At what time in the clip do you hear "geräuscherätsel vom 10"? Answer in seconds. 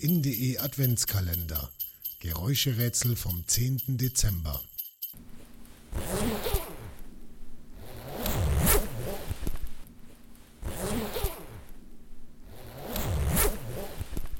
2.20-3.82